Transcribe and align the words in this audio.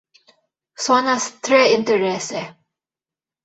Sonas 0.85 1.29
tre 1.43 1.61
interese! 1.77 2.43